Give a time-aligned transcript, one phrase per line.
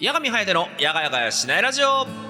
[0.00, 2.27] 八神隼のやがやがやしないラジオ。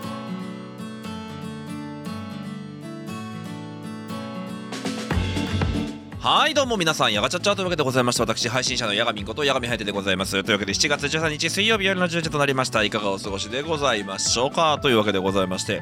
[6.20, 10.42] はいどうも皆さんやがちゃっちゃというわけでございまして私配信者のやがみんことやがみはやてでございます。
[10.42, 12.82] というわけで7月13日水曜日夜の10時となりました。
[12.82, 14.80] いかがお過ごしでございましょうか？
[14.82, 15.80] というわけでございまして。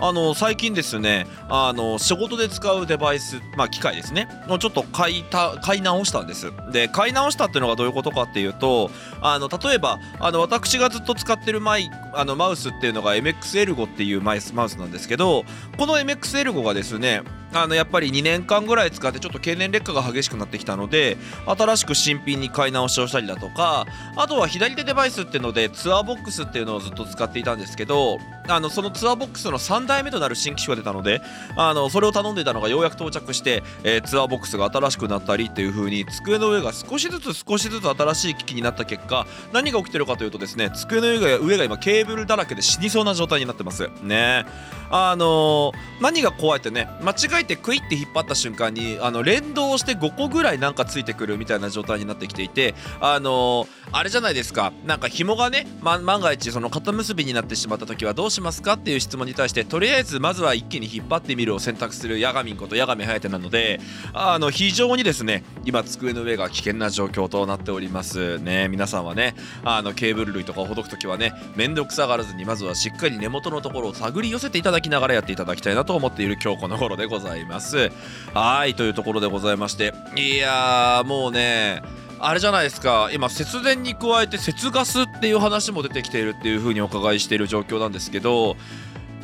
[0.00, 4.28] あの最近ですねあの仕事で使うデバイスまあ機械ですね。
[4.48, 6.52] をちょっと買いた買い直したんです。
[6.72, 8.90] で買い直したっていうのがどういうことかっていうと
[9.20, 15.44] あの例えばあの私がずっと使ってるマイあのマウスっていうのが MX エルゴっていうマイスマウスなんですけど
[15.78, 17.22] この MX エルゴがですね
[17.62, 31.20] あのやっぱり2年間ぐらい使ってちょっと経年劣化が激しくなってきたので新しく新品に買い直しをしたりだとかあとは左手デバイスっていうのでツアーボックスっていうのをずっと使っていたんですけどあのそのツアーボックスの3代目となる新機種が出たので
[31.56, 43.88] あのそれを頼んでいたのがようやく到着して、えーツアーボックスが新しくなったりっていう風に机の上が少しずつ少しずつ新しい機器になった結果何が起きてるかというとですね机の上が上が今ケーブルだらけで死にそうな状態になってます。
[44.02, 44.44] ね。
[44.90, 54.72] あのー何が怖いってね間違えてクイって引っ張った瞬間にあの連動して5個ぐらいなんかついてくるみたいな状態になってきていてあのーあれじゃないですか。
[54.84, 63.80] なんか紐がね、ま、万が一その肩結びになってしまった時はどうししますかっていう質問に対してとりあえずまずは一気に引っ張ってみるを選択するヤガミンことヤガミハヤテなので
[64.12, 68.68] あの非常にですね今机の上が危険な状況となっておりますね。
[68.68, 69.34] 皆さんはね
[69.64, 77.90] あのケーブル類とかをほどく時はね面倒くさがらずにまずはしっかり根元のところを探り寄せていただきながらやっていただきたいなと思っている今日この頃でございます。
[78.34, 81.82] はいというところでございましていやーもうね
[82.18, 83.10] あれじゃないですか。
[83.12, 88.56] 今節電に加えて節ガスっていう話も出てきているっていうふうにお伺いしている状況なんですけど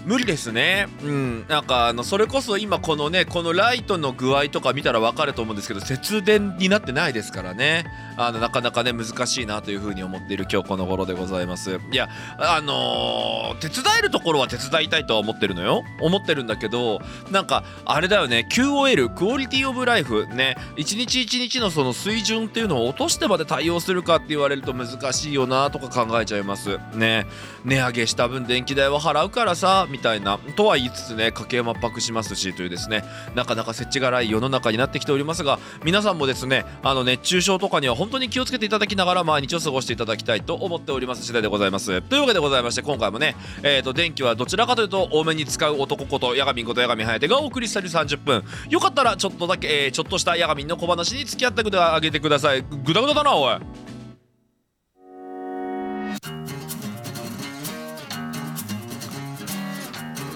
[0.04, 0.88] 無理ですね。
[1.02, 1.46] うん。
[1.48, 7.84] なんかあのそれこそ今このねこのライトの具合とか見たら分かると思うんですけど節電になってないですからね。
[8.16, 11.78] あのなかなかね難しいなという風に思っている今日この頃でございます。
[11.92, 15.84] いやあのー手伝えるところは手伝いたいとは思ってるのよ。
[16.00, 17.00] 思ってるんだけど
[17.30, 18.46] なんかあれだよね。
[18.50, 20.56] QOL クオリティオブライフね。
[20.76, 26.78] 一日一日のその水準っていうのを落としてまで対応するかって言われると難しいよなとか考えちゃいます。
[26.94, 27.26] ね。
[27.64, 29.86] 値上げした分電気代は払うからさ。
[29.92, 33.04] みたいなとは言いつつね家計も圧迫しますしというですね
[33.34, 42.02] なかなか設置がない世の中になってきておりますが皆さんもですねあの熱中症とかには本当に気をつけていただきながら毎日を過ごしていただきたいと思っております次第でございます。
[42.02, 48.44] というわけでございまして今回もねえー、と電気はどちらかというと多めに使う男ことヤガミンことヤガミハヤテがお送りしたり30分。
[48.70, 52.62] よかったらちょっとだけ、えーちょっとしたヤガミンの小話に付き合ってあげてください。
[52.62, 53.56] グダグダだなおい。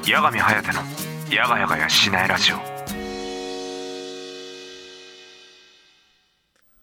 [0.06, 2.56] 八神颯のやがやがやしないラジオ。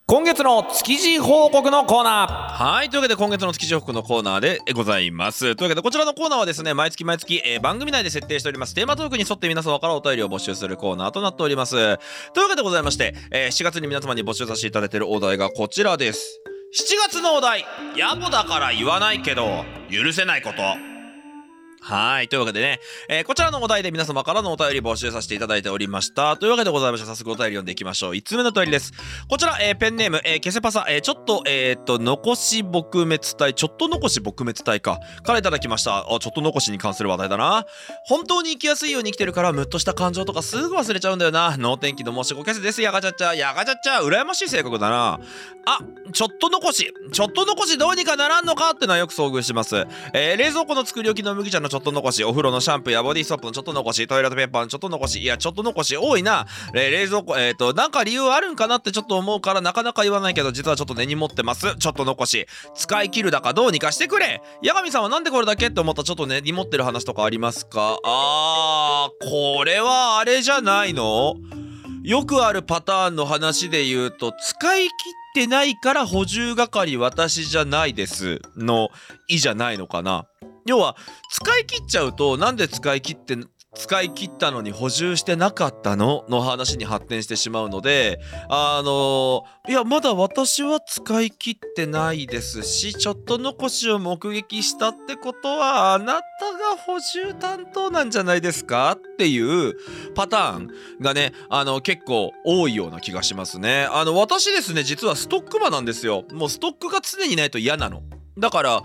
[0.06, 2.64] 今月の築地報告のコーナー。
[2.64, 5.56] はいというわけで今月の築地報告のコーナーでございます。
[5.56, 8.76] というわけでこちらのコーナーはですね毎月毎月、えー番組内で設定しております。
[8.76, 11.76] テーマトークに沿って皆様からお便りを募集するコーナーとなっております。
[11.76, 11.86] とい
[12.42, 16.42] うわけでございまして、えー7月に皆様に募集させていただいているお題がこちらです。
[16.78, 17.66] 7月のお題。
[17.96, 20.93] 野暮だから言わないけど許せないこと。
[21.86, 22.30] はい。
[22.30, 22.80] というわけでね、
[23.10, 26.38] えーこちらのお題で皆様からのお便り募集させていただいておりました。
[26.38, 28.14] というわけでございまして、早速お便り読んでいきましょう。
[28.14, 28.94] 1つ目のお便りです。
[29.28, 36.06] こちら、えーペンネーム、えーケセパサ、えちょっと、えっと、残し撲滅隊、ちょっと残し撲滅隊か、からいただきました。
[36.10, 37.66] あ、ちょっと残しに関する話題だな。
[38.06, 41.58] 本当に生きやすいように生きてるから、ムッとした感情とかすぐ忘れちゃうんだよな。
[41.58, 42.82] 能天気の申し子キャスです。
[42.82, 45.20] やがちゃっちゃ、やがちゃっちゃ、羨ましい性格だな。
[45.66, 45.80] あ、
[46.14, 49.86] ちょっと残し、ちょっと残しどうにかならんのかってのはよく遭遇します。
[50.14, 56.46] え冷蔵庫の作り置きの麦茶のちょっと残し、お風呂のシャンプーやボディーソープのちょっと残し、トイレットペーパーのちょっと残し、いや、ちょっと残し多いな。
[56.76, 61.76] えー冷蔵庫、えっ、と、なんか理由あるんかなってちょっと思うからなかなか言わないけど、実はちょっと根に持ってます。
[61.78, 62.46] ちょっと残し。
[62.76, 71.36] 使い切るだかどうにかしてくれ八神さんはなんでこれだけって思ったちょっと根に持ってる話とかありますかあー、これはあれじゃないの？
[72.04, 74.92] よくあるパターンの話で言うと、使い切っ
[75.36, 78.90] てないから補充係私じゃないですの
[79.30, 80.28] 「い」じゃないのかな？
[80.66, 80.96] 要は
[81.32, 83.38] 使い切っちゃうとなんで使い切って
[83.76, 86.26] 使い切ったのに補充してなかったの？
[86.30, 96.22] の話に発展してしまうのであのいやまだ私は使い切ってないですしちょっと残しを目撃したってことはあなたが
[96.86, 98.92] 補充担当なんじゃないですか？
[98.92, 99.74] っていう
[100.14, 100.68] パターン
[101.02, 103.88] がねあの結構多いような気がしますね。
[103.90, 106.26] あの私ですね実はストックマなんですよ。
[106.32, 108.04] もうストックが常にないと嫌なの。
[108.38, 108.84] だから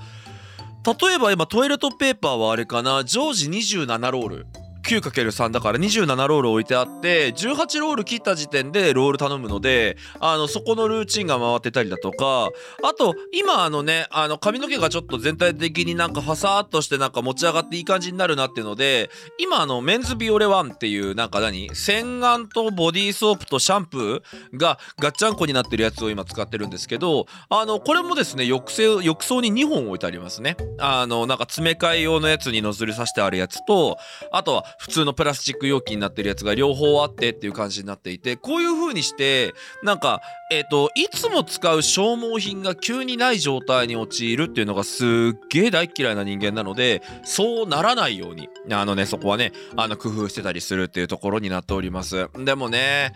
[0.89, 3.05] 例えば今トイレットペーパーはあれかな？
[3.05, 4.47] 常時27ロール。
[4.89, 12.51] 9×3 だから27ロール置いてあって18ロール切った時点でロール頼むのであのそこのルーチンが回ってたりだとか
[12.83, 30.57] あと今あのねあの髪の毛がちょっと全体的になんかファサーっとしてなんか持ち上がっていい感じになるなっていうので今あのメンズビオレワンっていうなんか何洗顔とボディーソープとシャンプーがガッチャンコになってるやつを今使ってるんですけどあのこれもですね浴槽浴槽に2本置いてありますね。
[30.79, 33.99] あのなんか詰め替え用のやつにノズルさしてあるやつと
[34.33, 40.21] あとは普通のプラスチック容器になってるやつが両方あってっていう感じになっていてこういう風にしてなんか
[40.51, 52.29] えっ、といつも使う消耗品が急にない状態に陥るっていうのがすっげえ大嫌いな人間なのでそうならないようにあのねそこはねあの工夫してたりするっていうところになっております。
[52.35, 53.13] でもね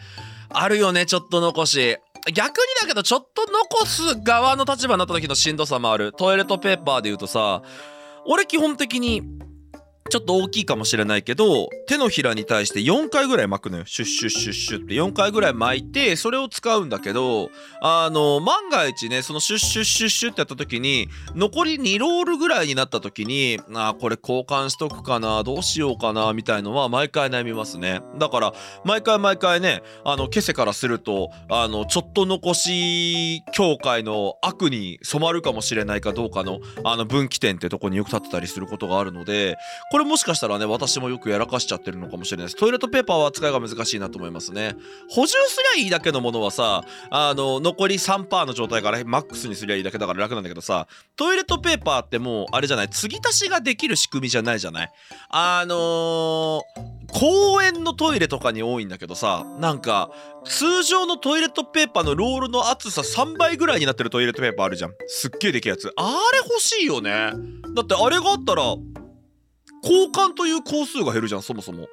[0.50, 1.96] あるよねちょっと残し。
[2.32, 6.12] 逆にだけどちょっと残す側の立場になった時のしんどさもある。
[6.12, 7.62] トイレットペーパーで言うとさ
[8.24, 9.22] 俺基本的に
[10.12, 13.86] ちょっと大きいかもしれないけど手のひらに対して4回ぐらい巻くのよ。
[13.86, 14.92] シュッシュッシュッシュッって。
[14.92, 17.48] 4回ぐらい巻いてそれを使うんだけど
[17.80, 28.02] あの万が一ねそのシュッシュッシュッシュッってやった時に残り2ロールぐらいになった時にあこれ交換しとくかなどうしようかなみたいのは毎回悩みますね。
[28.18, 28.52] だから
[28.84, 39.56] 毎回毎回ねあのケセからするとあのちょっと残し協会の悪に染まるかもしれないかどうかのあの分岐点ってとこによく立ってたりすることがあるので
[39.90, 42.56] これもしかしたらね私もよくやらかしちゃってるのかもしれないです。
[42.56, 44.74] トイレットペーパーは扱いが難しいなと思いますね。
[45.08, 52.88] 補充すりゃいいだけのものはさあの残り3%の状態からマックスにすりゃいいだけだから楽なんだけどさトイレットペーパーってもうあれじゃない。
[52.88, 54.92] 継ぎ足しができる仕組みじゃないじゃない。
[55.30, 60.10] あのー公園のトイレとかに多いんだけどさなんか
[60.44, 64.94] 通常のトイレットペーパーのロールの厚さ3倍ぐらいになってるトイレットペーパーあるじゃん。
[65.08, 65.92] すっげえでけえやつ。
[65.94, 66.02] あ
[66.32, 67.32] れ欲しいよね。
[67.74, 68.62] だってあれがあったら
[69.82, 71.88] 交換という工数が減るじゃんそもそも。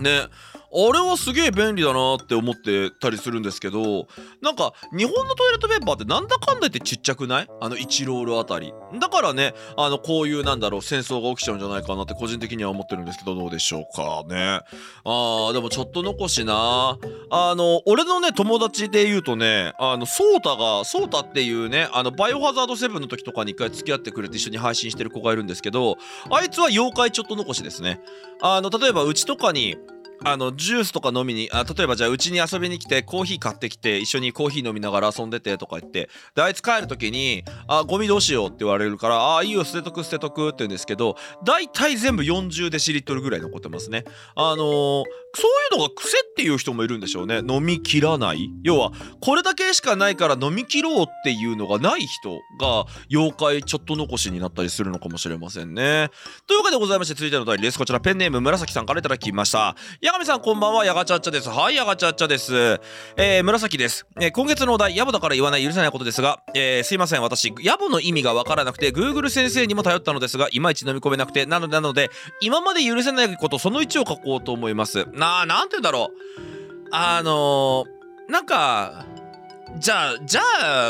[0.00, 0.28] ね。
[0.74, 4.06] あれはすげえ便利だなって思ってたりするんですけど
[4.40, 7.48] なんか日本のトイレットペーパーってなんだかんだ言ってちっちゃくない？
[7.60, 8.72] あの1ロールあたり。
[8.98, 14.60] だからねあのこういうなんだろう戦争が起きちゃうんじゃないかなって個人的には思ってるんですけどどうでしょうかね。
[15.04, 16.98] あーでもちょっと残しな。
[17.30, 25.96] あの俺のね友達で言うとねあのソータがソータっていうねあのバイオハザード7の時とかに一回付き合ってくれて一緒に配信してる子がいるんですけど
[26.30, 28.00] あいつは妖怪ちょっと残しですね。
[28.40, 29.76] あの例えばうちとかに
[30.24, 44.04] あのジュースとか飲みにあ例えばじゃあうちに遊びに来てコーヒー買ってきて一緒にコーヒー飲みながら遊んでてとか言ってであいつ帰る時に「あゴミどうしよう」って言われるから「あいいよ捨てとく捨てとく」って言うんですけど大体全部40デシリットルぐらい残ってますね。
[44.34, 56.10] あのーそういうのが癖っていう人もいるんでしょうね飲み切らない要はこれだけしかないから飲み切ろうっていうのがない人が妖怪ちょっと残しになったりするのかもしれませんね
[56.46, 61.48] というわけでございまして続いてのお便りですこちらペンネーム紫さんからいただきました八神さんこんばんは、やがちゃっちゃです。
[61.48, 62.80] はい、やがちゃっちゃです。
[63.16, 64.06] えー、紫です。
[64.20, 75.06] えー今月のお題、野暮だから言わない許せないことですが、えーすいません、私、野暮の意味がわからなくて、Google 先生にも頼ったのですが、いまいち飲み込めなくて、なので、なので、今まで許せないこと、その1を書こうと思います。
[75.22, 76.88] なあ、なんて言うんだろう。
[76.90, 79.06] あのー、なんか、
[79.78, 80.40] じゃあ、じゃ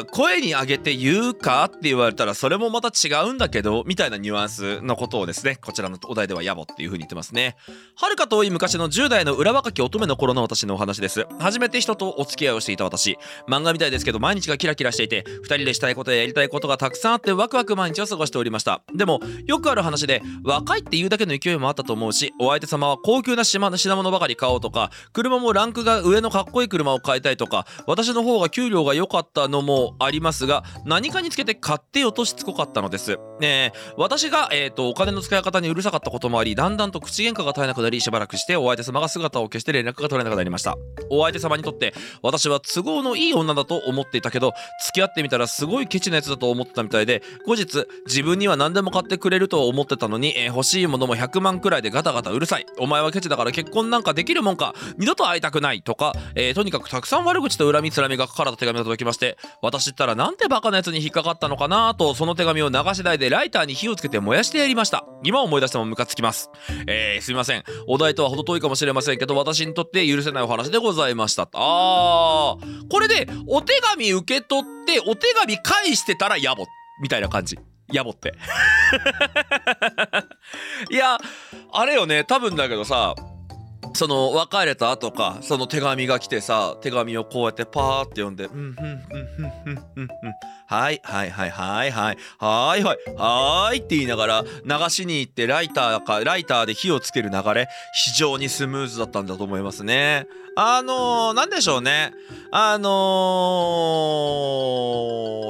[0.01, 7.57] あ、声に上げて言うかって言われたら、それもまた違うんだけど、みたいなニュアンスのことをですね、こちらのお題では野暮っていう風に言ってますね。
[7.97, 11.27] はるか遠い昔の10代の裏若き乙女の頃の私のお話です。
[11.39, 13.17] 初めて人とお付き合いをしていた私。
[13.49, 18.83] 漫画みたいですけど毎日がキラキラしていて、二人でしたいことややりたいことがたくさんあってワクワク毎日を過ごしておりました。
[18.95, 33.19] でも、よくある話で、若いっていうだけの勢いもあったと思うし、お相手様は高級な品品物ばかり買おうとか、車もランクが上のかっこいい車を買いたいとか、私の方が給料が良かったのもありますが、何かにつけて買ってよとしつこかったのです。
[33.41, 40.77] ねえ私が、えー、とお金の使い方にうるさかったこともありだんだんと口喧嘩が絶えなくなりしばらくしてお相手様が姿を消して連絡が取れなくなりました。
[41.11, 44.53] お相手様にとって私は都合のいい女だと思っていたけど
[44.87, 52.67] 付き合ってみたらすごいケチなやつだと思ってたみたいで後日自分には何でも買ってくれると思ってたのに、えー欲しいものも100万くらいでガタガタうるさい。
[52.79, 54.75] お前はケチだから結婚なんかできるもんか。
[54.99, 61.95] 二度と会いたくないとか、えーとにかくたくさん悪口と恨みつらみが書かれた手紙が届きまして私ったらなんてバカなやつに引っかかったのかな？
[61.95, 65.05] とその手紙を流し台でライターに火をつけて燃やしてやりました。
[65.25, 66.51] 今思い出してもムカつきます。
[66.87, 67.65] えー、すみません。
[67.89, 71.49] お題とは程遠いかもしれませんけど私にとって許せないお話でございました。
[71.53, 72.89] あー。
[72.89, 76.67] これでお手紙受け取ってお手紙返してたら野暮
[77.03, 77.59] みたいな感じ。
[77.89, 78.35] 野暮って。
[80.91, 81.19] いや
[81.73, 82.25] あれよね。
[82.25, 83.15] 多分だけどさ
[83.95, 90.09] その別れた後かその手紙が来てさ手紙をこうやってパーって読んで「うんうんうんうんうんうんうん
[90.67, 100.27] はいはいはいはいはいはいはいはい」って言いながら流しに行ってライターかライターで火をつける流れ非常にスムーズだったんだと思いますね。
[100.57, 102.13] あのー、なんでしょうね。
[102.51, 102.91] あの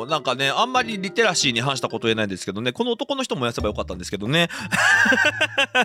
[0.06, 4.49] ー、なんかね、あんまりリテラシーに反したこと言えないんですけどね、この男の人もやせばよかったんですけどね。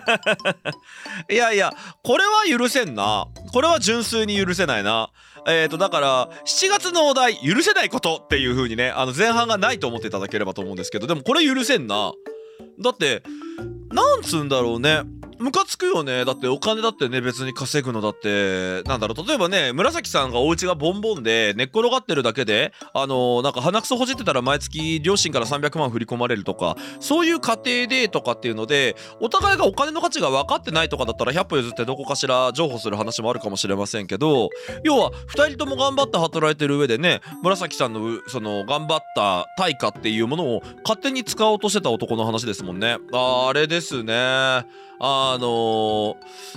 [1.28, 1.72] いやいや、
[2.04, 3.26] これは許せんな。
[3.52, 5.10] これは純粋に許せないな。
[5.46, 12.12] えっ、ー、と、だから、7月のお題、許せないことっていう風にね、あの前半がないと思っていただければと思うんですけど、でもこれ許せんな。
[12.80, 13.22] だって、
[13.90, 15.02] なんつうんだろうね。
[15.38, 16.24] ムカつくよね。
[16.24, 18.82] だってお金だってね別に稼ぐのだって。
[18.82, 19.26] なんだろう。
[19.26, 34.50] 例えばね紫さんがお家がボンボンで寝っ転がってるだけであのー、なんか鼻くそほじってたら毎月両親から300万振り込まれるとかそういう家庭でとかっていうのでお互いがお金の価値が分かってないとかだったら100歩譲ってどこかしら譲歩する話もあるかもしれませんけど
[34.82, 42.98] 要は2人とも頑張って働いてる上でね紫さんのその頑張った対価っていうものを勝手に使おうとしてた男の話ですもんね。
[43.12, 44.66] あれですね。
[45.00, 46.16] あの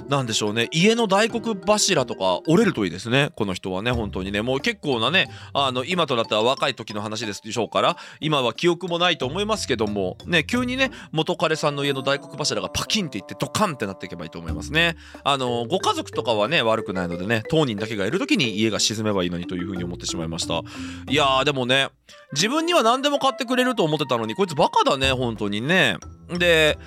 [0.09, 0.67] ー、でしょうね。
[0.71, 3.31] 家の大黒柱とか折れるといいですね。
[3.35, 4.41] この人はね本当にね。
[4.41, 14.95] もう結構なねあの今となっては若い時の話ですでしょうから今は記憶もないと思いますけどもね急にね元彼さんの家の大黒柱がパキンっていってドカンってなっていけばいいと思いますね。
[15.23, 20.61] あのー、ご家族とかはね悪くないのでね当人だけがいる時に家が沈めばいいのにというふうに思ってしまいました。
[21.09, 21.89] いやーでもね
[22.33, 25.97] 自分には何でも買ってくれると思ってたのにこいつバカだね本当にね。
[26.37, 26.77] で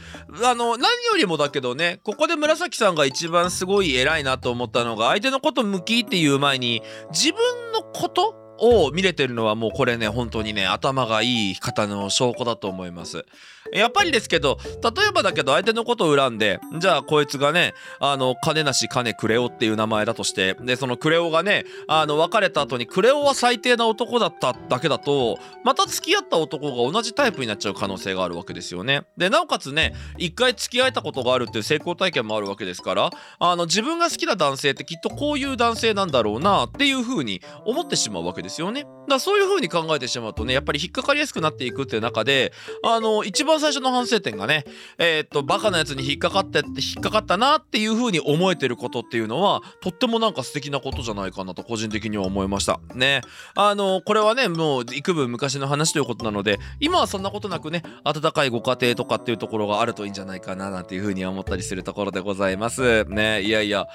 [0.42, 13.24] あの何よりもだけどねここで紫さんが一番すごい偉いなと思ったのが相手のこと向きっていう前に自分のことを見れてるのはもうこれね本当にね頭がいい方の証拠だと思います。
[13.72, 29.04] やっぱりですけど例えばだけど相手のことを恨んでじゃあこいつがねあの金なし金クレオっていう名前だとしてでそのクレオがねあの別れた後にクレオは最低な男だっただけだとまた付き合った男が同じタイプになっちゃう可能性があるわけですよね。
[29.16, 42.52] でなおかつね一回付き合えたことがあるっていう成功体験もあるわけですからあの自分が好きな男性ってきっとこういう男性なんだろうなっていう風に思ってしまうわけですですよねだからそういう風に考えてしまうとねやっぱり引っかかりやすくなっていくっていう中で
[42.84, 44.64] あの一番最初の反省点がね、
[44.98, 52.80] えー、っと、バカなやつに引っかかってって引っかかったなっていう風に思えてることっていうのは、とってもなんか素敵なことじゃないかなと個人的には思いました。
[52.94, 53.22] ね。
[53.54, 63.04] あの、これはね、もう幾分昔の話ということなので、今はそんなことなくね、温かいご家庭とかっていうところがあるといいんじゃないかななんていう風に思ったりするところでございます。
[63.04, 63.42] ね。
[63.42, 63.86] いやいや。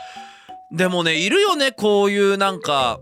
[0.71, 2.99] でもね、いるよね、こういうなんか、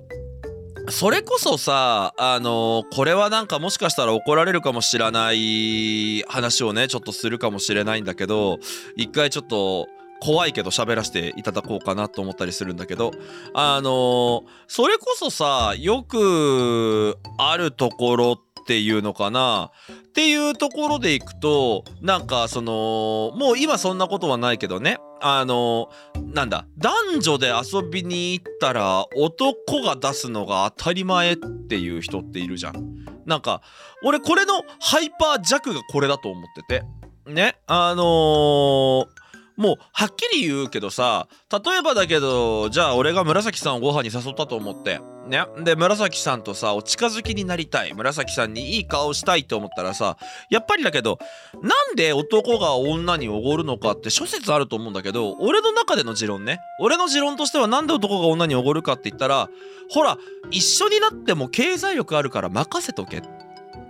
[0.89, 8.59] それこそさあのこれはなんかもしかしたら怒られるかもしれない話をねちょっとするかもしれないんだけど
[8.95, 9.87] 一回ちょっと
[10.19, 13.11] 怖いけど喋らせていただこうかなと思ったりするんだけど
[13.53, 19.71] あのそれこそさよくあるところってていうのかな。
[20.09, 24.97] っていうところでいくとなんかそのもう今そんなことはないけどね。
[25.21, 25.89] あの
[26.33, 33.05] なんだ男女で遊びに行ったら男が出すのが当たり前っていう人っているじゃん。
[33.25, 33.61] なんか
[34.03, 36.83] 俺これのハイパー弱がこれだと思ってて。
[37.31, 39.26] ねあのー
[39.57, 44.99] もうはっきり言うけどさ例えばだけどじゃあ俺が紫さんをご飯に誘ったと思って。
[45.27, 45.45] ね。
[45.63, 47.93] で紫さんとさお近づきになりたい。
[47.93, 50.17] 紫さんにいい顔したいと思ったらさ
[50.49, 51.19] やっぱりだけど
[51.61, 56.59] なんで男が女におごるのかって諸説あると思うんだけど俺の中での持論ね。
[56.79, 59.49] 俺の持論としてはなんで男が女におごるかって言ったら
[59.89, 60.17] ほら
[60.51, 63.46] 一緒になっても経済力あるから任せとけって。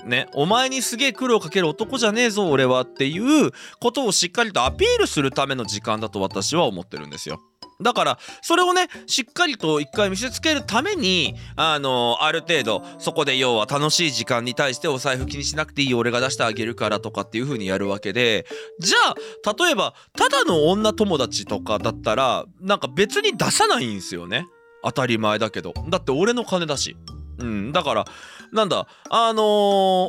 [0.08, 7.40] ね、お前にすげえ苦労かける男じゃねえぞ俺はっていうことをしっかりとアピールするための時間だと私は思ってるんですよ。
[7.80, 18.48] だからそれをねしっかりと一回見せつけるためにあのある程度そこで要は楽しい時間に対してお財布気にしなくていい俺が出してあげるからとかっていう風にやるわけで
[18.80, 24.48] じゃあ例えばただの女友達とかだったらなんか別に出さないんですよね。
[24.84, 25.74] 当たり前だけど。
[25.90, 26.96] だって俺の金だし。
[27.39, 28.06] うんだから
[28.51, 29.44] なんだあのー、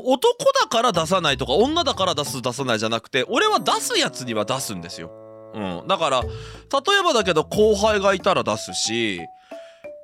[0.05, 5.11] 男だから出さないとか女だから出す出さないじゃなくて俺は出すやつには出すんですよ。
[5.55, 9.21] うん、だから例えばだけど後輩がいたら出すし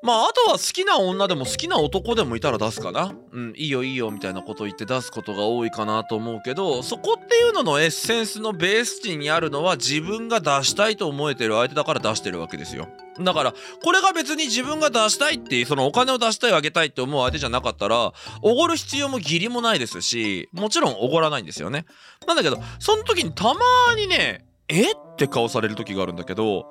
[0.04, 12.87] まああとは好きな女でも好きな男でもいたら出すかなうんいいよいいよみたいなこと言って出すことが多いかなと思うけどそこっていうののエッセンスのベース値にあるのは自分が出したいと思えてる相手だから出してるわけですよ。
[13.20, 21.87] だから、これが別に自分が出したいっていう、そのお金を出したいあげたいって思う相手じゃなかったら、おごる必要も義理もないですし、もちろんおごらないんですよね。
[22.26, 23.61] なんだけど、その時にたま
[23.96, 24.90] にね、え？
[24.90, 26.66] って顔される時があるんだけど、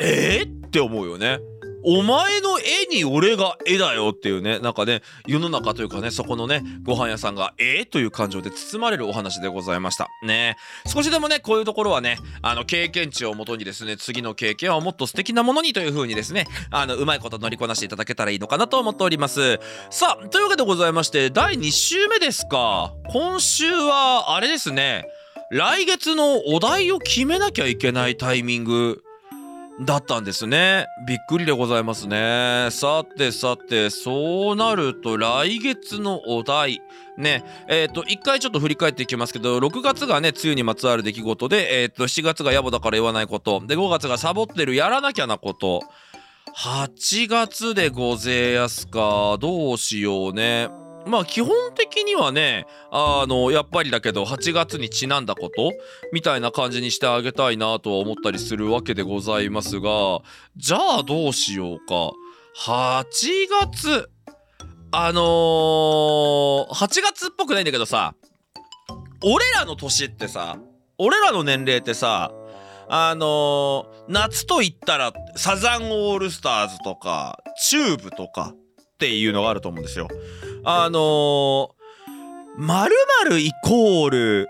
[0.00, 0.42] え？
[0.44, 1.38] ー、って思うよね。
[1.84, 10.08] お前の絵に俺が絵だよっていうね、なんかね、世の中というかね、そこのね、ご飯屋さんが、えー、という感情で包まれるお話でございました。
[10.22, 19.58] ね少しでもね、こういうところはね、あの、経験値をもとにですね、次の経験はもっと素敵なものにという風にですね、あの、うまいこと乗りこなしていただけたらいいのかなと思っております。
[19.90, 22.92] さあ、というわけでございまして、第2週目ですか。
[23.10, 25.04] 今週は、あれですね、
[25.50, 29.02] 来月のお題を決めなきゃいけないタイミング
[29.80, 30.86] だったんですね。
[31.06, 32.68] びっくりでございますね。
[32.70, 36.82] さてさて、そうなると来月のお題。
[37.16, 43.62] ね、えっ、ー、と、一回ちょっと振り返っていきますけど、6月がね、梅雨にまつわる出来事で、えっ、ー、と、7月が野暮だから言わないこと。
[43.66, 45.80] で、5月がサボってるやらなきゃなこと。
[46.54, 49.38] 8月でごぜやすか。
[49.40, 50.81] どうしようね。
[51.06, 55.72] まあ基本的にはねあのやっぱりだけど8月にちなんだこと
[56.12, 60.20] みたいな感じにしてあげたいなとは思ったりするわけでございますが
[60.56, 62.12] じゃあどうしようか。
[62.66, 63.04] 8
[63.62, 64.10] 月
[64.94, 68.14] あのー、8月っぽくないんだけどさ
[69.24, 70.58] 俺らの年ってさ
[70.98, 72.30] 俺らの年齢ってさ
[72.88, 78.54] あのー、夏と言ったらサザンオールスターズとかチューブとか
[79.02, 80.06] っていうのがあると思うんですよ。
[80.62, 81.68] あのー、
[82.56, 82.94] 〇
[83.24, 84.48] 〇イコール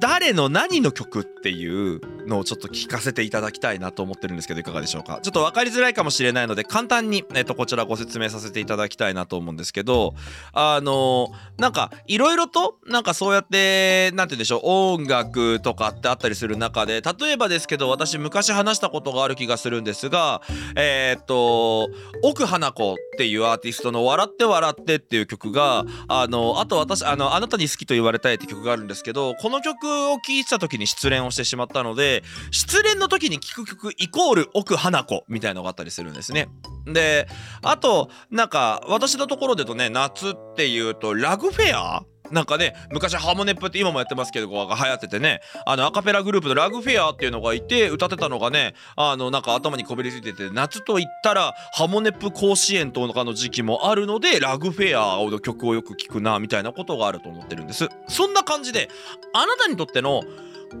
[0.00, 2.00] 誰の何の曲っていう
[2.30, 5.20] のをちょっと聞かせていただきたいなと思ってるんですけどいかがでしょうか？
[5.22, 10.14] ちょっと分かりづらいかもしれないので簡単に、えっと、こちらご説明させていただきたいなと思うんですけど
[10.52, 20.40] あのなんかいろいろとなんかそうやってなんて言うんでしょう音楽とかってあったりする中で例えばですけど私昔話したことがある気がするんですが
[20.76, 21.88] えー、っと
[22.22, 32.19] 奥花子っていうアーティストの「笑って笑って」っていう曲があのあと私あの「あなたに好きと言われたい」って曲があるんですけどこの曲を聴いてた時に失恋をしてしまったので
[32.50, 36.48] 失恋の時に聴く曲イコール奥花子みたいのがあったりするんですね。
[36.86, 37.28] で
[37.62, 42.04] あとなんか私のところでとね夏っていうとラグフェア？
[42.30, 45.40] なんかね昔ハモネプって今もやってますけどが流行っててね。
[45.66, 57.88] あのアカペラグループのラグフェアっていうのがいて歌ってたのがねあのなんか頭にこびりついてて夏と言ったらハモネプ甲子園とかの時期もあるのでラグフェアの曲をよく聞くなみたいなことがあると思ってるんです。
[58.06, 58.88] そんな感じで
[59.34, 60.22] あなたにとっての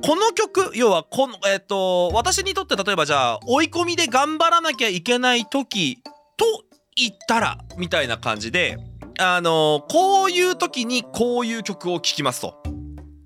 [0.02, 6.02] この曲要はこのえっ、ー、と私にとって例えばじゃあ追い込みで頑張らなきゃいけない時
[6.36, 6.64] と
[6.96, 8.78] 言ったらみたいな感じで
[9.22, 12.62] あの、こういう時にこういう曲を聴きますと。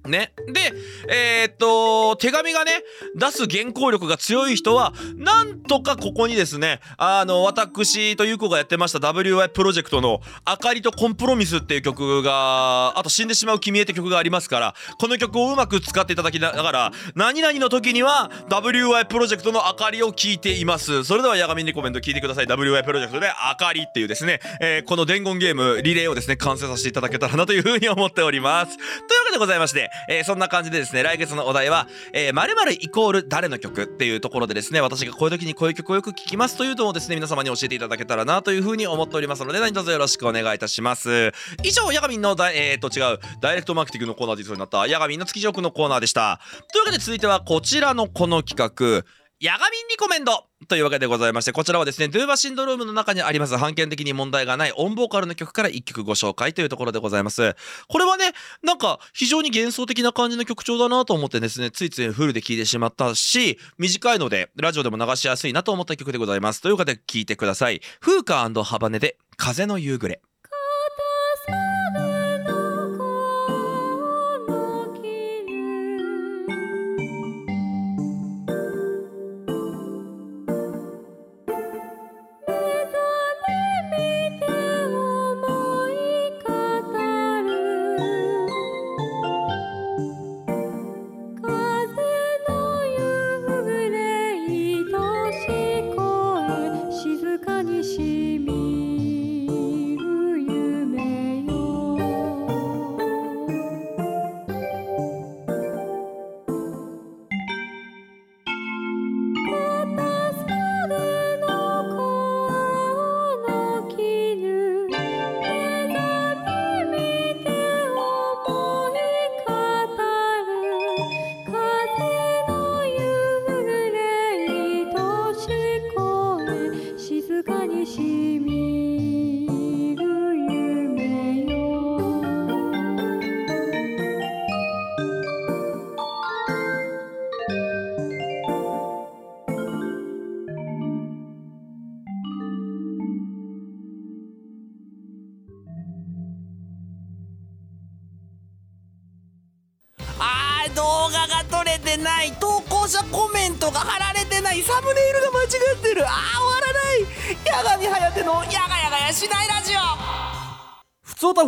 [0.08, 0.32] ね。
[0.46, 0.72] で、
[1.08, 2.72] えー、っと、手紙がね、
[3.16, 21.04] 出す原稿力が強い人は、なんとかここにですね、あの、私とゆうこがやってました WY プロジェクトの、あかりとコンプロミスっていう曲が、あと死んでしまう君へって曲がありますから、この曲をうまく使っていただきながら、何々の時には、WY プロジェクトのあかりを聞いています。
[21.04, 22.46] それでは、ヤガミンリコメント聞いてください。
[22.46, 28.76] WY プロジェクトで、あかりっていうですね、えー、この伝言ゲーム、リレーをですね、完成させていただけたらなというふうに思っております。
[28.76, 41.32] というわけでございまして、えー、そんな感じでですね、来月のお題は、えー、〇〇イコール誰の曲っていうところでですね、私がこういう時にこういう曲をよく聴きますというのをですね、皆様に教えていただけたらなというふうに思っておりますので、何卒よろしくお願いいたします。
[41.62, 46.40] 以上、ヤガミンのえー、と違う、ダイレクトマーケティングのコーナーでそうになった、ヤガミンの月ジョークのコーナーでした。
[46.72, 49.04] というわけで続いてはこちらのこの企画、
[49.40, 57.56] ヤガミンリコメンドというわけでございまして、こちらはですね、ドゥーバシンドロームの中にあります、判権的に問題がないオンボーカルの曲から1曲ご紹介というところでございます。
[57.88, 66.60] これはね、なんか非常に幻想的な感じの曲調だなと思ってですね、ついついフルで聴いてしまったし、短いので、ラジオでも流しやすいなと思った曲でございます。
[66.60, 67.80] というわけで聴いてください。
[68.00, 70.20] 風花ハバネで、風の夕暮れ。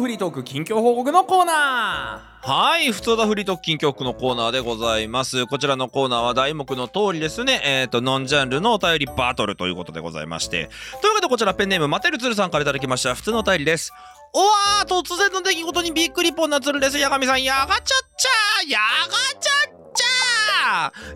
[0.07, 5.49] フリートーク近況報告のコーナーはい、普通だフリートーク近況区のコーナーでございます。
[5.49, 10.71] こちらのコーナーは題目の通りですね、えっ、と、ノンジャンルのお便りバトルということでございまして。
[11.03, 13.93] というわけでこちらペンネーム、マテルツルさんからいただきました普通のお便りです。
[14.33, 16.99] おわー突然の出来事にびっくりぽんなつるです。
[16.99, 17.81] やがみさん、やがちゃっ
[18.17, 20.36] ちゃやがちゃっちゃ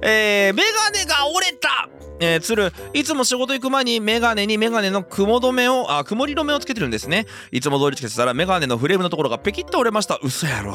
[0.02, 1.88] えー、メガネが折れた。
[2.20, 7.26] えー、つるいつも仕事行く前にメガネにメガネの雲止めをあ曇り止めをつけてるんですね。
[7.50, 10.18] いつも通りつけてたらメガネのフレームのところがペキッと折れました。
[10.22, 10.74] 嘘やろ。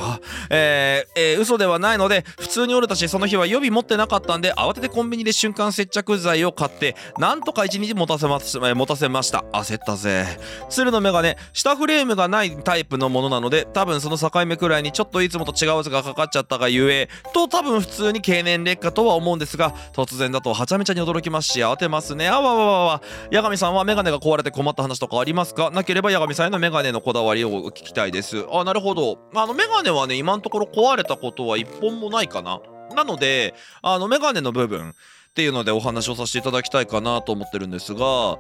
[0.50, 9.46] えー、えー嘘ではないので普通に折れたしその日は予備持ってなかったんで慌ててコンビニで瞬間接着剤を買ってなんとか一日持たせま持たせました。
[9.54, 10.26] 焦ったぜ。
[10.70, 22.28] つるのメガネ下フレームがないタイプのものなので多分その境目くらいにちょっといつもと違う図がかかっちゃったがゆえと多分普通に経年劣化とは思うんですが突然だとはちゃめちゃに驚きますし慌てますね。
[22.28, 23.02] あわわわわ
[23.32, 25.72] 八神さんはメガネが壊れて困った話とかありますか？
[25.72, 28.46] なければ八神さんへのメガネのこだわりを聞きたいです。
[28.52, 29.20] あなるほど。
[29.34, 32.60] あのメガネはね今のところ壊れたことは一本もないかな。
[32.96, 34.94] なのであのメガネの部分
[35.36, 38.40] っていうのでお話をさせていただきたいかなと思ってるんですが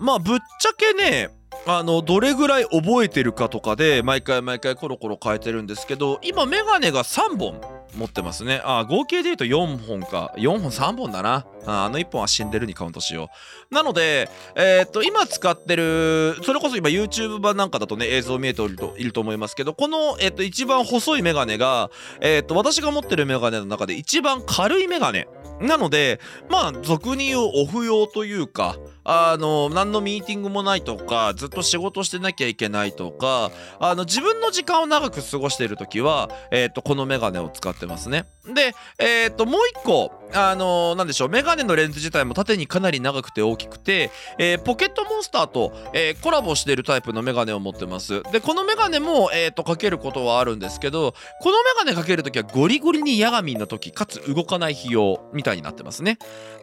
[0.00, 1.30] まあぶっちゃけね
[1.68, 7.60] あのどれぐらい覚えてるかとかで毎回毎回コロコロ変えてるんですけど今メガネが3本
[7.96, 8.60] 持ってますね。
[8.64, 10.34] あ合計で言うと4本か。
[10.36, 11.46] 4本3本だな。
[11.64, 13.30] あの1本は死んでるにカウントしよ
[13.70, 13.74] う。
[13.74, 25.26] なのでえーっと今使ってるそれこそ今 YouTube 版なんかだとね映像見えているといると思いますけどこの、えーっと一番細いメガネが、えーっと私が持ってるメガネの中で一番軽いメガネ
[25.60, 38.26] なのでまあ俗に言うオフ用というかあの何のミーティングもないとかずっと仕事してなきゃいけないとかあの自分の時間を長く過ごしている時は、えー、とこのメガネを使ってますね。
[38.44, 48.22] で、えー、ともう一個あのなんでしょうメガネのレンズ自体も縦にかなり長くて大きくて、えーポケットモンスターと、えーコラボしてるタイプのメガネを持ってます。
[48.32, 56.18] でこのメガネも、えー、とかけることはあるんですけどこのメガネかける時はゴリゴリにヤガミンの時かつ動かない費用みたいになってますね。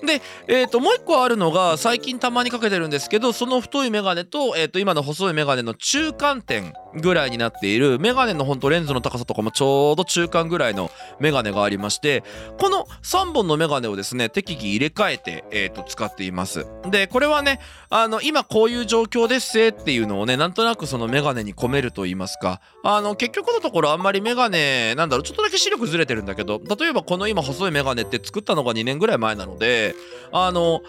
[0.06, 12.24] で、えー、ともう一個あるのが最近たまにかけてるんですけどその太いメガネと,、えー、と今の細いメガネの中間点ぐらいになっているメガネのほんとレンズの高さとかもちょうど中間ぐらいのメガネがありまして
[12.60, 16.66] この3本ののメガネをですね適宜入れ替えて、えー、と使っています。
[16.90, 22.62] でこれはねあの今こういう状況ですせっていうのをねなんとなくそのメガネに込めると言いますか。
[22.84, 29.96] あの結局のところあんまりメガネなんだろうちょっとだけ視力ずれてるんだけど例えばこの今細いメガネって作ったのが2年ぐらい前なので
[30.32, 30.82] あの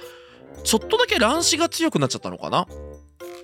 [0.65, 2.67] ちょっとだけ乱視が強くなっちゃったのかな。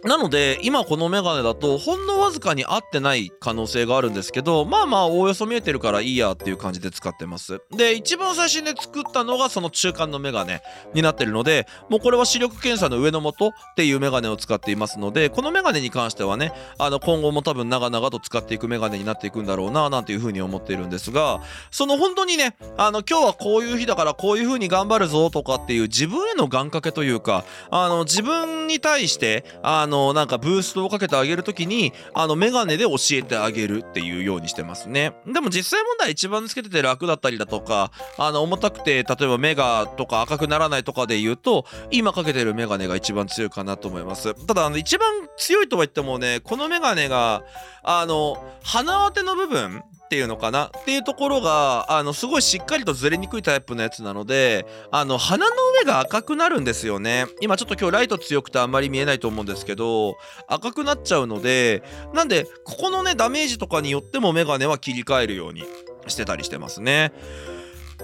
[0.03, 7.61] なので今このメガネだとほんのわずかに合ってない可能性があるんですけどまあまあおおよそ見えてるからいいやっていう感じで使ってます。
[7.71, 10.63] で一番最初に作ったのがその中間のメガネ
[10.95, 35.13] になってるのでもうこれは視力検査の上の元っていうメガネを使っていますのでこのメガネに関してはねあの今後も多分長々と使っていくメガネになっていくんだろうななんていうふうに思っているんですがその本当にねあの今日はこういう日だからこういうふうに頑張るぞとかっていう自分への願掛けというかあの自分に対してあののなんかブーストをかけてあげるときにあのメガネで教えてあげるっていうようにしてますね。
[35.27, 44.35] でも実際問題一番つけてて楽だったりだとかあの重たくて例えば目がとか赤くならないとかで言うと今かけてるメガネが一番強いかなと思います。
[44.47, 47.43] ただあの一番強いとは言ってもねこのメガネが
[47.83, 50.73] あの鼻当ての部分っていうのかな？
[50.77, 57.27] っていうところがあのすごいしっかりとずれにくいタイプのやつなのであの鼻の上が赤くなるんですよね。
[57.41, 60.17] 今ちょっと今日ライト強くてあんまり見えないと思うんですけど
[60.49, 65.63] 赤くなっちゃうのでなんでここのねダメージとかによってもメガネは切り替えるように
[66.09, 67.13] してたりしてますね。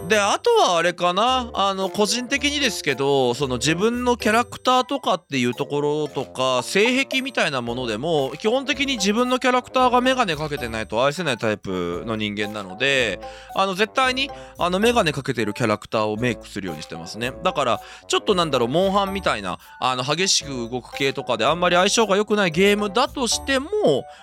[0.09, 1.51] であとはあれかな。
[1.55, 13.21] あの個人的にですけどその自分のキャラクターとかっていうところとか性癖みたいなものでも基本的に自分のキャラクターがメガネかけてないと愛せないタイプの人間なので
[13.55, 17.33] あの絶対にあのメガネかけてるキャラクターをメイクするようにしてますね。
[17.43, 23.69] だからちょっとなんだろうモンハンみたいなあの激しく動く系とかであんまり相性が良くないゲームだとしても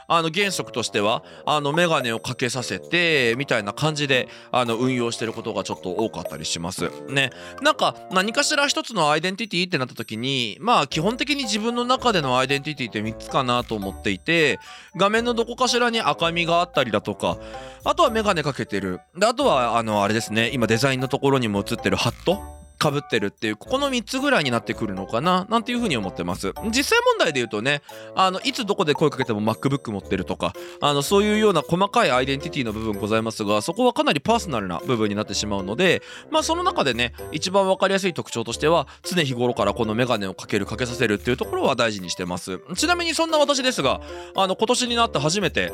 [0.08, 6.92] あの原則としてはあのメガネをかけさせてみたいな感じであの運用してることがちょっと多かったりします。
[7.10, 7.32] ね。
[7.62, 14.60] なんか何かしら一つのアイデンティティってなった時にまあ基本的に自分の中でのアイデンティティって3つかなと思っていて
[14.96, 17.38] 画面のどこかしらに赤みがあったりだとか
[17.84, 19.00] あとはメガネかけてる。
[19.18, 20.52] であとはあのあれですね。
[20.54, 26.54] 今デザインのところにも映ってるハットかぶってるっていうここの3つぐらいになってくるのかななんていうふうに思ってます。
[26.72, 27.82] 実際問題で言うとね
[28.16, 42.60] あのいつどこで声かけても MacBook 持ってるとかあのそういうような細かいアイデンティティの部分ございますがそこはかなりパーソナルな部分になってしまうのでまあその中でね一番分かりやすい特徴としては常日頃からこのメガネをかけるかけさせるっていうところは大事にしてます。
[42.76, 44.02] ちなみにそんな私ですが
[44.36, 45.72] あの今年になって初めて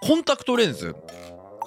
[0.00, 0.94] コンタクトレンズ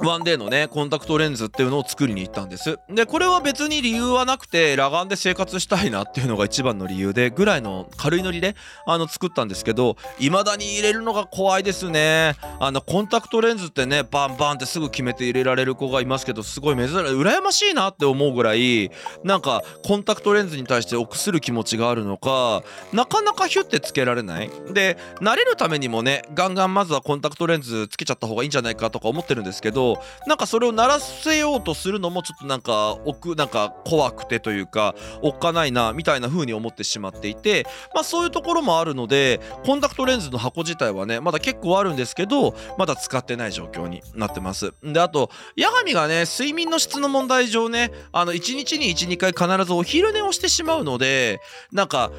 [0.04, 2.80] ワンデーのねコンタクトレンズっていうのを作りに行ったんです。
[2.90, 12.36] でこれは別に理由はなくて裸眼で生活したいなっていうのが一番の理由でぐらいの軽いノリであの作ったんですけど未だに入れるのが怖いですね。
[12.60, 18.92] あのコンタクトレンズってねバンバンってすぐ決めて入れられる子がいますけどすごい珍しい羨ましいなって思うぐらい
[19.24, 24.50] なんかコンタクトレンズに対して臆する気持ちがあるのかなかなかヒュッてつけられない。
[24.74, 29.91] で慣れるためにもねガンガンまずはコンタクトレンズつけちゃった方がいいんじゃないかとか思ってるんですけど
[30.28, 44.74] なんかそれを鳴らせようとするのもちょっとなんか奥なんか怖くてというかおっかないなみたいな風に思ってしまっていてまあそういうところもあるのでコンタクトレンズの箱自体はねまだ結構あるんですけどまだ使ってない状況になってます。
[44.84, 51.40] であと八神がね睡眠の質の問題上ねあの1日に12回必ずお昼寝をしてしまうので
[51.72, 52.12] なんか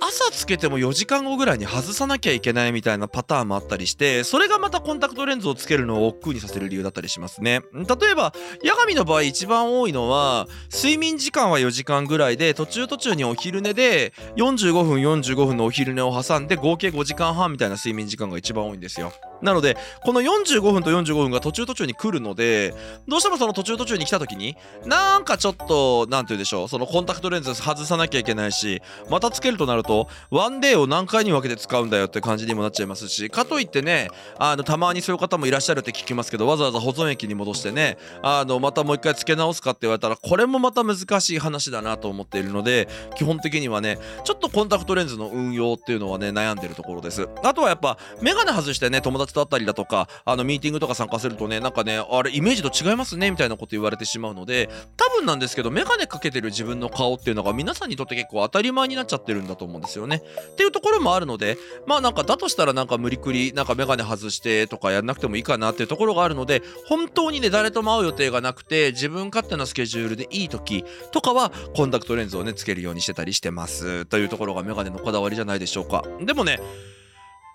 [0.00, 7.62] 朝つけても4時間後ぐらいに外さなきゃいけないみたいなパターンもあったりしてそれがまたコンタクトレンズをつけるのを億劫にさせる理由だったりしますね。
[7.72, 8.32] 例えば
[8.64, 19.12] 八神の場合一番多いのは睡眠時間は4時間ぐらいで途中途中にお昼寝で45分45分のお昼寝を挟んで合計5時間半みたいな睡眠時間が一番多いんですよ。
[19.42, 22.74] なのでこの45分と45分が途中途中に来るので
[23.08, 47.28] どうしてもその途中途中に来た時になんかちょっとなんて言うでしょうそのコンタクトレンズ外さなきゃいけないしまたつけるとなるとワンデーを何回に分けて使うんだよって感じにもなっちゃいますしかといってねあのたまにそういう方もいらっしゃるって聞きますけどわざわざ保存液に戻してねあのまたもう一回付け直すかって言われたらこれもまた難しい話だなと思っているので基本的にはねちょっとコンタクトレンズの運用っていうのはね悩んでるところです。
[47.42, 60.22] あとはやっぱメガネ外してね友達と会ったりだとかあのミーティングとか参加するとねなんかねあれイメージと違いますねみたいなこと言われてしまうので多分なんですけどメガネかけてる自分の顔っていうのが皆さんにとって結構当たり前になっちゃってるんだと思うんですよね。
[60.52, 76.04] っていうところもあるのでまあなんかだとしたらなんか無理くりなんかメガネ外してとかやんなくてもいいかなっていうところがあるので本当にね誰とも会う予定がなくて自分勝手なスケジュールでいい時とかはコンタクトレンズをねつけるようにしてたりしてますというところがメガネのこだわりじゃないでしょうか。
[76.20, 76.60] でもね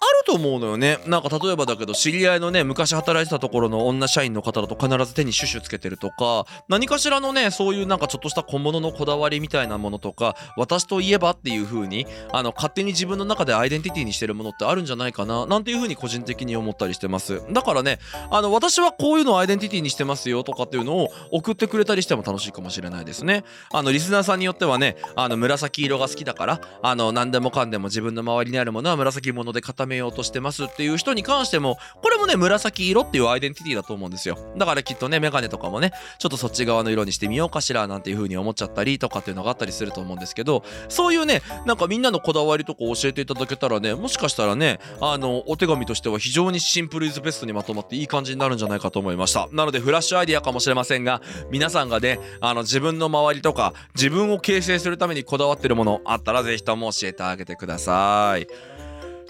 [0.02, 0.98] あると思うのよね。
[1.08, 17.42] なんか例えばだけど知り合いのね昔働いてたところの女社員の方だと必ず手にシュシュつけてるとか何かしらのねそういうなんかちょっとした小物のこだわりみたいなものとか私といえばっていう風にあの勝手に自分の中でアイデンティティにしてるものってあるんじゃないかななんていう風に個人的に思ったりしてます。
[17.52, 18.00] だからね
[18.32, 23.44] あの私はこういうのをアイデンティティにしてますよとかっていうのを送ってくれたりしても楽しいかもしれないですね。
[23.74, 51.21] あのリスナーさんによってはねあの紫色が好きだからあの何でもかんでも自分の周りにあるものは紫物で固めめようとしてますっていう人に関してもこれもね紫色っていうアイデンティティだと思うんですよだからきっとねメガネとかもねちょっとそっち側の色にしてみようかしらなんていう風に思っちゃったりとかっていうのがあったりすると思うんですけどそういうねなんかみんなのこだわりとか教えていただけたらねもしかしたらねあのお手紙としては非常にシンプルイズベストにまとまっていい感じになるんじゃないかと思いましたなのでフラッシュアイディアかもしれませんが
[51.52, 58.47] 皆さんがねあの自分の周りとか自分を形成するためにこだわってるものあったらぜひとも教えてあげてください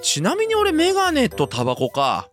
[0.01, 2.29] ちなみに俺メガネとタバコか。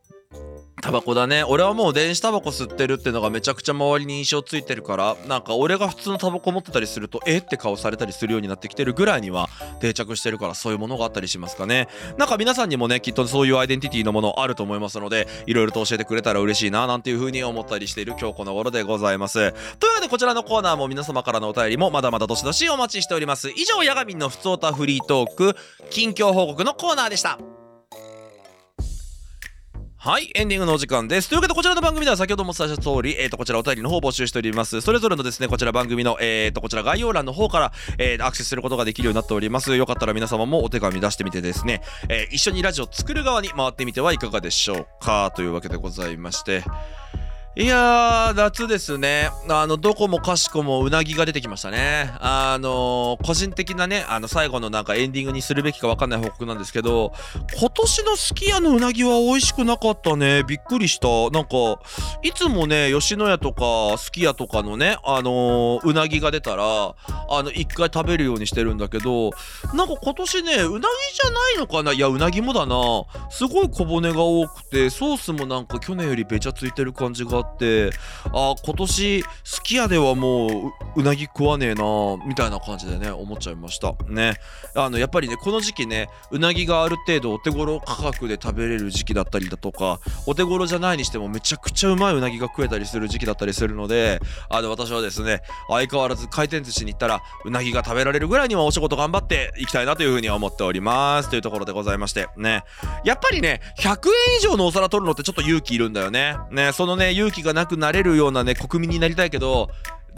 [0.82, 1.42] タバコだね。
[1.42, 7.38] 俺はもう電子タバコ吸ってるってのがめちゃくちゃ周りに印象ついてるからなんか俺が普通のタバコ持ってたりするとえ？
[7.38, 9.48] って顔されたりするようになってきてるぐらいには
[9.80, 11.88] 定着してるからそういうものがあったりしますかね。
[12.18, 19.34] なんか皆さんにもねきっとそういうアイデンティティのものあると思いますのでいろいろと教えてくれたら嬉しいななんていう風に思ったりしている今日この頃でございます。
[19.78, 23.50] というわけでこちらのコーナーも皆様からのお便りもまだまだどしどしお待ちしております。
[23.50, 25.56] 以上ヤガミンのふつおたフリートーク
[25.90, 27.40] 近況報告のコーナーでした。
[30.06, 31.28] はい、エンディングのお時間です。
[31.28, 34.80] というわけで、こちらの番組では先ほどもお伝えした通り、えっ、と、こちらお便りの方を募集しております。
[34.80, 39.74] それぞれのですね、こちら番組の、えっ、と、こちら概要欄の方から、えーアクセスすることができるようになっております。
[39.74, 46.62] よかったら皆様もお手紙出してみてですね、え一緒にラジオ作る側に回ってみてはいかがでしょうかというわけでございまして。
[47.58, 49.30] いやー、夏ですね。
[49.48, 52.12] あの、どこもかしこもうなぎが出てきましたね。
[52.20, 57.14] あの個人的なね、あの、最後のなんかエンディングにするべきかわかんない報告なんですけど、
[57.58, 60.42] 今年のすき家のうなぎは美味しくなかったね。
[60.46, 61.08] びっくりした。
[61.30, 61.80] なんか、
[62.22, 69.30] いつもね、吉野家とかすき家とかのね、あのうなぎが出たら、あの、一回食べるようにしてるんだけど、
[69.72, 72.76] なんか今年ね、うなぎじゃないのかないや、うなぎもだな。
[73.30, 77.90] すごい小骨が多くて、ソースもなんか去年よりべちゃついてる感じがあっって
[78.32, 81.84] あ今年すき家ではもううなぎ食わねえな
[82.26, 83.94] みたいな感じでね思っちゃいました。
[84.08, 84.34] ね。
[84.74, 101.30] あのやっぱりねこの時期ねうなぎがある程度お手頃価格で食べれる時期だったりだとかお手頃じゃないにしてもめちゃくちゃうまいうなぎが食えたりする時期だったりするのであの私はですね相変わらず回転寿司に行ったらうなぎが食べられるぐらいにはお仕事頑張っていきたいなというふうに思っております。
[101.30, 102.28] というところでございまして。
[102.36, 102.62] ね。
[103.04, 106.36] やっぱりね100円以上のお皿取るのってちょっと勇気いるんだよね。
[106.50, 106.72] ね。
[106.72, 109.70] そのね勇気気がなくなれるようなね国民になりたいけど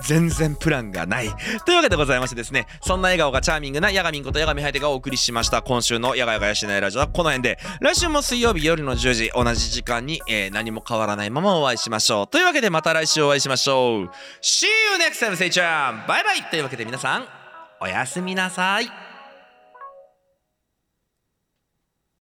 [0.03, 1.29] 全然プランがない。
[1.67, 12.27] というわけでございましてですね、そんな笑顔がチャーミングなヤガミンことヤガミハイテがお送りしました今週のヤガヤガヤしないラジオはこの辺で、来週も水曜日夜の10時同じ時間に、えー何も変わらないままお会いしましょう。
[12.29, 14.11] というわけでまた来週お会いしましょう。
[14.41, 17.27] See you next time, say ちゃんバイバイというわけで皆さん、
[17.81, 19.08] おやすみなさい。